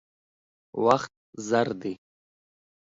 وخت 0.85 1.13
زر 1.47 1.67
دی. 1.81 1.93